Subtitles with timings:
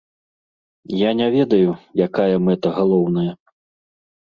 [1.07, 1.69] Я не ведаю,
[2.07, 3.31] якая мэта галоўная.